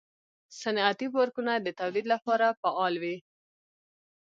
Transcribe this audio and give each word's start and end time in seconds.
صنعتي 0.61 1.07
پارکونه 1.15 1.51
د 1.59 1.67
تولید 1.79 2.05
لپاره 2.13 2.47
فعال 2.61 2.93
وي. 3.03 3.15